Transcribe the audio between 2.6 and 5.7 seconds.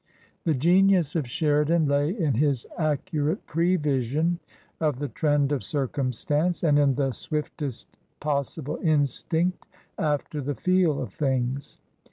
accurate pre vision of the trend of